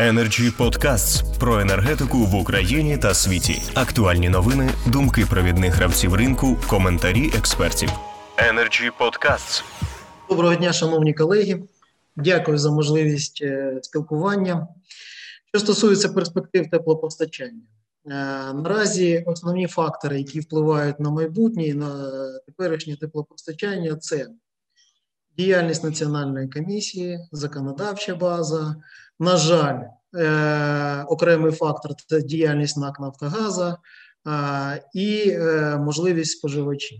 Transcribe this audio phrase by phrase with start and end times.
[0.00, 3.62] Energy Podcasts про енергетику в Україні та світі.
[3.74, 7.90] Актуальні новини, думки провідних гравців ринку, коментарі експертів.
[8.36, 9.64] Energy Podcasts.
[10.28, 11.62] Доброго дня, шановні колеги.
[12.16, 14.68] Дякую за можливість е, спілкування.
[15.44, 17.62] Що стосується перспектив теплопостачання,
[18.06, 18.10] е,
[18.52, 22.12] наразі основні фактори, які впливають на майбутнє і на
[22.46, 24.26] теперішнє теплопостачання, це
[25.40, 28.76] діяльність національної комісії, законодавча база.
[29.18, 29.80] На жаль,
[30.14, 33.78] е, окремий фактор це діяльність НАК Нафтогаза
[34.26, 36.98] е, і е, можливість споживачів.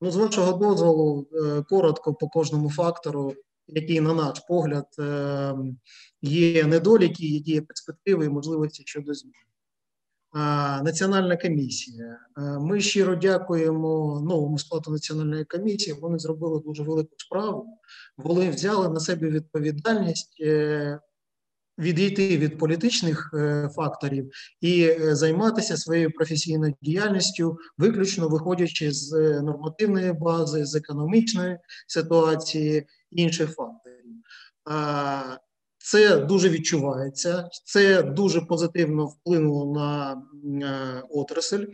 [0.00, 3.34] Ну, з вашого дозволу, е, коротко по кожному фактору,
[3.68, 5.54] який, на наш погляд, е,
[6.22, 9.32] є недоліки, які є перспективи і можливості щодо змін.
[10.82, 12.18] Національна комісія.
[12.60, 15.96] Ми щиро дякуємо новому складу національної комісії.
[16.00, 17.66] Вони зробили дуже велику справу.
[18.16, 21.00] Вони взяли на себе відповідальність е,
[21.78, 24.30] відійти від політичних е, факторів
[24.60, 33.54] і е, займатися своєю професійною діяльністю, виключно виходячи з нормативної бази, з економічної ситуації інших
[33.54, 33.96] факторів.
[35.86, 40.12] Це дуже відчувається, це дуже позитивно вплинуло на
[40.66, 41.64] е, отрасль.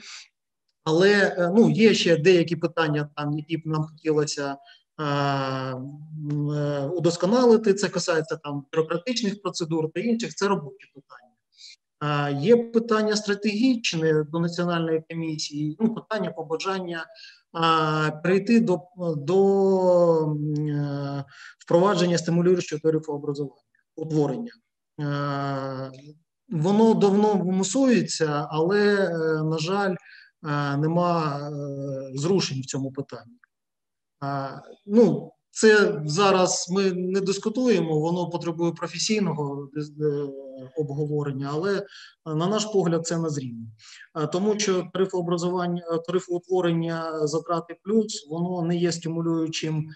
[0.85, 4.57] Але е, ну, є ще деякі питання, там, які б нам хотілося
[5.01, 7.75] е, е, удосконалити.
[7.75, 11.33] Це касається там бюрократичних процедур та інших, це робочі питання.
[12.29, 18.81] Е, є питання стратегічне до національної комісії, ну, питання побажання е, перейти до
[19.17, 20.37] до
[21.59, 23.63] впровадження стимулюючого тарифу образування
[23.97, 24.53] утворення.
[25.01, 25.91] Е,
[26.49, 31.41] воно давно мусується, але, е, на жаль, е, нема
[32.15, 33.39] зрушень в цьому питанні.
[34.87, 39.69] Ну, це зараз ми не дискутуємо, воно потребує професійного
[40.77, 41.87] обговорення, але
[42.27, 43.67] на наш погляд, це назрівно.
[44.33, 49.87] Тому що тарифообразування, тарифоутворення затрати плюс, воно не є стимулюючим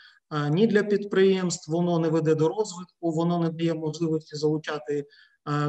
[0.51, 5.07] ні для підприємств, воно не веде до розвитку, воно не дає можливості залучати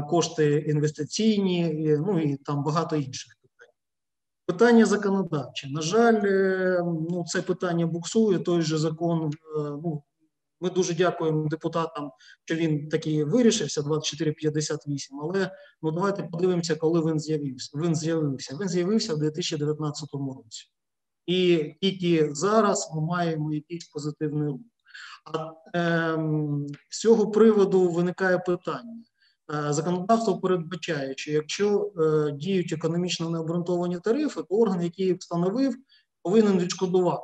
[0.09, 3.73] кошти інвестиційні, ну і там багато інших питань.
[4.46, 5.69] Питання законодавче.
[5.69, 8.40] На жаль, е, ну це питання буксує.
[8.40, 9.31] Той же закон.
[9.31, 10.03] Е, ну
[10.62, 12.12] ми дуже дякуємо депутатам,
[12.46, 15.51] що він таки вирішився 2458, Але
[15.81, 17.78] ну давайте подивимося, коли він з'явився.
[17.78, 18.57] Він з'явився.
[18.62, 20.72] Він з'явився в 2019 році
[21.27, 24.61] і тільки зараз ми маємо якийсь позитивний рух.
[25.33, 26.17] А е,
[26.89, 29.03] з цього приводу виникає питання.
[29.53, 35.75] Е, законодавство передбачає, що якщо е, діють економічно необґрунтовані тарифи, то орган, який їх встановив,
[36.21, 37.23] повинен відшкодувати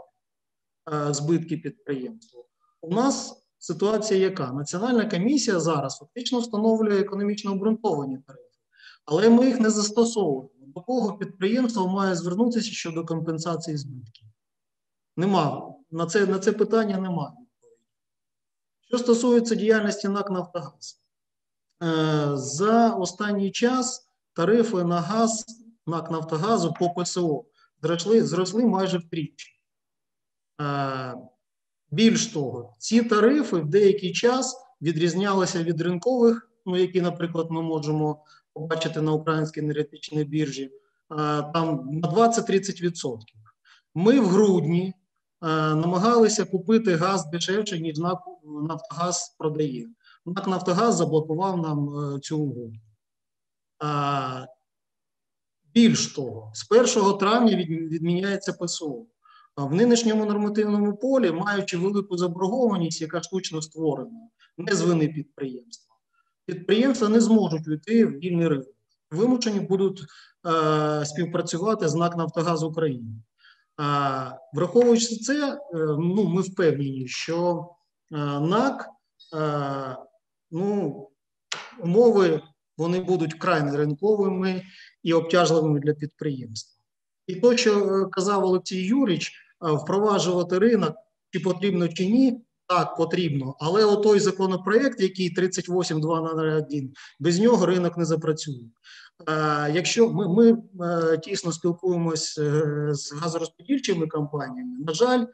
[0.94, 2.44] е, збитки підприємства.
[2.82, 4.52] У нас ситуація яка?
[4.52, 8.60] Національна комісія зараз фактично встановлює економічно обґрунтовані тарифи,
[9.06, 14.28] але ми їх не застосовуємо до кого підприємство має звернутися щодо компенсації збитків?
[15.18, 15.74] Нема.
[15.92, 17.34] На це на це питання немає.
[18.88, 21.02] Що стосується діяльності НАК Нафтогаз,
[21.84, 25.46] е, за останній час тарифи на газ
[25.88, 27.46] НАК Нафтогазу по ПСО
[27.82, 29.60] зросли, зросли майже втричі.
[30.62, 31.16] Е,
[31.92, 38.26] більш того, ці тарифи в деякий час відрізнялися від ринкових, ну, які, наприклад, ми можемо
[38.54, 40.72] побачити на українській енергетичній біржі,
[41.54, 43.18] там на 20-30%.
[43.96, 44.94] Ми в грудні
[45.76, 47.98] намагалися купити газ дешевше, ніж
[48.46, 49.88] Нафтогаз продає.
[50.26, 52.74] НАК Нафтогаз заблокував нам е, цю угоду.
[55.74, 59.06] Більш того, з 1 травня відміняється ПСО.
[59.58, 65.93] В нинішньому нормативному полі, маючи велику заборгованість, яка штучно створена, не з вини підприємства
[66.46, 68.68] підприємства не зможуть війти в вільний ринок.
[69.12, 70.02] Вимушені будуть
[70.48, 73.12] е, співпрацювати з НАК Нафтогаз України.
[73.12, 73.24] Е,
[74.54, 75.60] враховуючи це, е,
[76.00, 77.70] ну, ми впевнені, що
[78.12, 78.90] е, НАК
[79.36, 79.98] е,
[80.52, 81.10] ну,
[81.80, 82.42] умови
[82.78, 84.64] вони будуть вкрай ринковими
[85.04, 86.84] і обтяжливими для підприємства.
[87.28, 90.96] І то, що е, казав Олексій Юріч, е, впроваджувати ринок,
[91.32, 96.90] чи потрібно, чи ні, так, потрібно, але отой законопроект, який 38.201,
[97.20, 98.64] без нього ринок не запрацює.
[99.30, 100.58] Е, якщо ми ми
[100.88, 105.26] е, тісно спілкуємось е, з газорозподільчими компаніями, на жаль,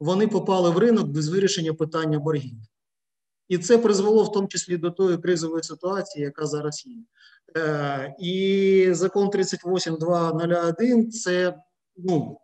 [0.00, 2.58] вони попали в ринок без вирішення питання боргів.
[3.48, 6.96] І це призвело в тому числі до тої кризової ситуації, яка зараз є.
[8.20, 11.54] І закон 38.201 це
[11.96, 12.40] ну,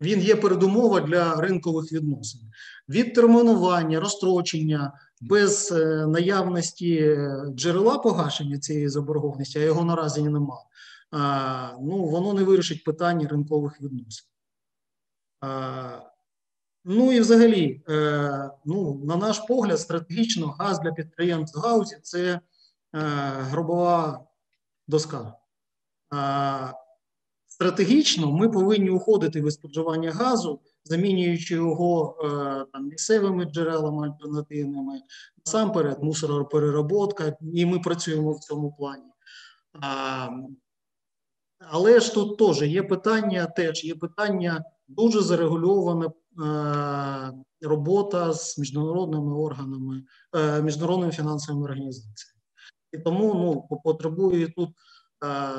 [0.00, 2.40] він є передумова для ринкових відносин.
[2.88, 10.58] відтермінування, розстрочення без е, наявності е, джерела погашення цієї заборгованості, а його наразі нема,
[11.80, 14.26] ну, воно не вирішить питання ринкових відносин.
[16.84, 22.40] Ну і взагалі, е, ну, на наш погляд, стратегічно газ для підприємств гаузі це
[23.50, 24.26] гробова
[24.88, 25.34] доска.
[27.54, 32.26] Стратегічно ми повинні уходити від споживання газу, замінюючи його е,
[32.72, 35.00] там, місцевими джерелами альтернативними,
[35.46, 39.10] насамперед мусоропереработка, і ми працюємо в цьому плані.
[39.80, 40.28] А,
[41.58, 47.32] але ж тут теж є питання, теж є питання дуже зарегульована е,
[47.66, 50.02] робота з міжнародними органами,
[50.36, 52.40] е, міжнародними фінансовими організаціями.
[52.92, 54.68] І тому ну, потребує тут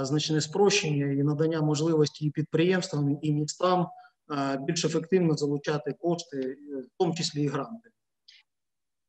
[0.02, 3.88] значне спрощення і надання можливості і підприємствам, і містам
[4.60, 7.90] більш ефективно залучати кошти, е, в тому числі і гранти.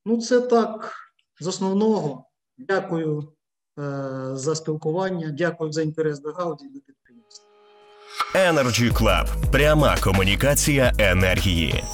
[0.05, 0.95] Ну, це так
[1.41, 2.25] з основного.
[2.59, 3.33] Дякую
[3.79, 7.47] е, за спілкування, дякую за інтерес до Гауді до підприємства.
[8.35, 9.51] Energy Club.
[9.53, 11.85] Пряма комунікація енергії.